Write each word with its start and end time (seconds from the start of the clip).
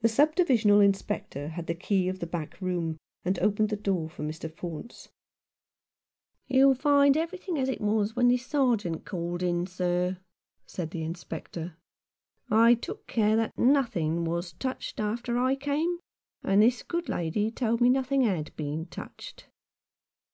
The 0.00 0.08
sub 0.08 0.34
divisional 0.34 0.80
Inspector 0.80 1.48
had 1.48 1.66
the 1.66 1.74
key 1.74 2.08
of 2.08 2.20
the 2.20 2.26
back 2.26 2.58
room, 2.62 2.96
and 3.22 3.38
opened 3.40 3.68
the 3.68 3.76
door 3.76 4.08
for 4.08 4.22
Mr. 4.22 4.50
Faunce. 4.50 5.10
"You'll 6.48 6.74
find 6.74 7.18
everything 7.18 7.58
as 7.58 7.68
it 7.68 7.78
was 7.82 8.16
when 8.16 8.28
the 8.28 8.38
Sergeant 8.38 9.00
was 9.00 9.04
called 9.04 9.42
in, 9.42 9.66
sir," 9.66 10.16
said 10.64 10.90
the 10.90 11.02
Inspector. 11.04 11.76
"I 12.50 12.72
took 12.72 13.06
care 13.06 13.36
that 13.36 13.58
nothing 13.58 14.24
was 14.24 14.54
touched 14.54 14.98
after 14.98 15.36
I 15.38 15.54
came; 15.56 15.98
and 16.42 16.62
this 16.62 16.82
good 16.82 17.10
lady 17.10 17.50
told 17.50 17.82
me 17.82 17.90
nothing 17.90 18.22
had 18.22 18.56
been 18.56 18.86
touched." 18.86 19.48